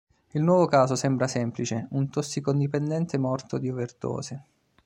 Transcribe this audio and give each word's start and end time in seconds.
Il 0.31 0.41
nuovo 0.41 0.65
caso 0.65 0.95
sembra 0.95 1.27
semplice: 1.27 1.85
un 1.91 2.09
tossicodipendente 2.09 3.19
morto 3.19 3.59
di 3.59 3.69
overdose. 3.69 4.43